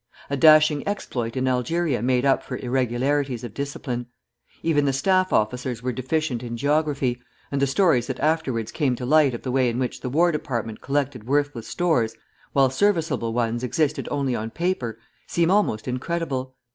A 0.31 0.35
dashing 0.35 0.81
exploit 0.87 1.37
in 1.37 1.47
Algeria 1.47 2.01
made 2.01 2.25
up 2.25 2.41
for 2.41 2.57
irregularities 2.57 3.43
of 3.43 3.53
discipline. 3.53 4.07
Even 4.63 4.85
the 4.85 4.93
staff 4.93 5.31
officers 5.31 5.83
were 5.83 5.91
deficient 5.91 6.41
in 6.41 6.57
geography, 6.57 7.21
and 7.51 7.61
the 7.61 7.67
stories 7.67 8.07
that 8.07 8.19
afterwards 8.19 8.71
came 8.71 8.95
to 8.95 9.05
light 9.05 9.35
of 9.35 9.43
the 9.43 9.51
way 9.51 9.69
in 9.69 9.77
which 9.77 10.01
the 10.01 10.09
War 10.09 10.31
Department 10.31 10.81
collected 10.81 11.25
worthless 11.27 11.67
stores, 11.67 12.15
while 12.51 12.71
serviceable 12.71 13.31
ones 13.31 13.63
existed 13.63 14.07
only 14.09 14.33
on 14.35 14.49
paper, 14.49 14.97
seem 15.27 15.51
almost 15.51 15.87
incredible. 15.87 16.55